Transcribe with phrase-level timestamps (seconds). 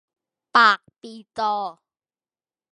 [0.55, 1.55] ปากปีจอ